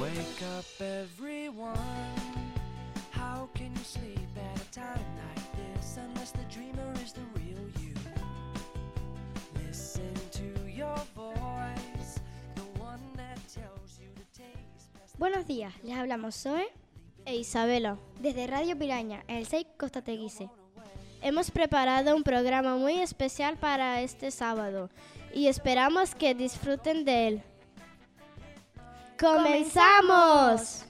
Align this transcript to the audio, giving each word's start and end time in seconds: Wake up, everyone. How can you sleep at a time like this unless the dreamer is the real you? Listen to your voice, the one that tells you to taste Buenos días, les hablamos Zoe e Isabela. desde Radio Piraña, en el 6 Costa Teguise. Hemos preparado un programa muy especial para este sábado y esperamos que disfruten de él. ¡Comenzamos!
Wake 0.00 0.42
up, 0.58 0.64
everyone. 0.80 1.78
How 3.12 3.48
can 3.54 3.72
you 3.72 3.84
sleep 3.84 4.28
at 4.36 4.60
a 4.60 4.70
time 4.72 5.06
like 5.22 5.46
this 5.56 5.96
unless 5.96 6.32
the 6.32 6.42
dreamer 6.52 6.92
is 7.04 7.12
the 7.12 7.20
real 7.34 7.62
you? 7.80 7.94
Listen 9.66 10.12
to 10.32 10.68
your 10.68 10.96
voice, 11.14 12.18
the 12.56 12.80
one 12.80 13.00
that 13.16 13.38
tells 13.46 13.98
you 14.00 14.08
to 14.16 14.24
taste 14.36 15.16
Buenos 15.18 15.46
días, 15.46 15.72
les 15.84 15.96
hablamos 15.96 16.34
Zoe 16.34 16.66
e 17.24 17.36
Isabela. 17.36 17.96
desde 18.20 18.48
Radio 18.48 18.76
Piraña, 18.76 19.22
en 19.28 19.36
el 19.36 19.46
6 19.46 19.66
Costa 19.78 20.02
Teguise. 20.02 20.50
Hemos 21.22 21.50
preparado 21.52 22.16
un 22.16 22.24
programa 22.24 22.76
muy 22.76 23.00
especial 23.00 23.56
para 23.56 24.02
este 24.02 24.30
sábado 24.32 24.90
y 25.32 25.46
esperamos 25.46 26.14
que 26.14 26.34
disfruten 26.34 27.04
de 27.04 27.28
él. 27.28 27.42
¡Comenzamos! 29.24 30.84